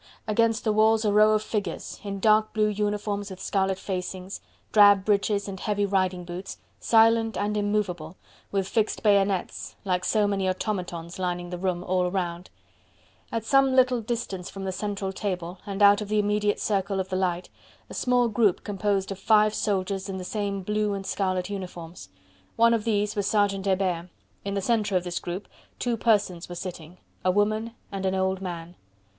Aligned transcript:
Against 0.27 0.63
the 0.63 0.73
walls 0.73 1.05
a 1.05 1.13
row 1.13 1.33
of 1.33 1.43
figures 1.43 1.99
in 2.03 2.19
dark 2.19 2.53
blue 2.55 2.69
uniforms 2.69 3.29
with 3.29 3.39
scarlet 3.39 3.77
facings, 3.77 4.41
drab 4.71 5.05
breeches 5.05 5.47
and 5.47 5.59
heavy 5.59 5.85
riding 5.85 6.25
boots, 6.25 6.57
silent 6.79 7.37
and 7.37 7.55
immovable, 7.55 8.17
with 8.51 8.67
fixed 8.67 9.03
bayonets 9.03 9.75
like 9.85 10.03
so 10.03 10.25
many 10.25 10.49
automatons 10.49 11.19
lining 11.19 11.51
the 11.51 11.57
room 11.59 11.83
all 11.83 12.09
round; 12.09 12.49
at 13.31 13.45
some 13.45 13.75
little 13.75 14.01
distance 14.01 14.49
from 14.49 14.63
the 14.63 14.71
central 14.71 15.13
table 15.13 15.59
and 15.67 15.83
out 15.83 16.01
of 16.01 16.07
the 16.09 16.17
immediate 16.17 16.59
circle 16.59 16.99
of 16.99 17.11
light, 17.11 17.49
a 17.87 17.93
small 17.93 18.27
group 18.27 18.63
composed 18.63 19.11
of 19.11 19.19
five 19.19 19.53
soldiers 19.53 20.09
in 20.09 20.17
the 20.17 20.23
same 20.23 20.63
blue 20.63 20.95
and 20.95 21.05
scarlet 21.05 21.47
uniforms. 21.47 22.09
One 22.55 22.73
of 22.73 22.85
these 22.85 23.15
was 23.15 23.27
Sergeant 23.27 23.67
Hebert. 23.67 24.07
In 24.43 24.55
the 24.55 24.61
centre 24.61 24.97
of 24.97 25.03
this 25.03 25.19
group 25.19 25.47
two 25.77 25.95
persons 25.95 26.49
were 26.49 26.55
sitting: 26.55 26.97
a 27.23 27.29
woman 27.29 27.75
and 27.91 28.03
an 28.07 28.15
old 28.15 28.41
man. 28.41 28.73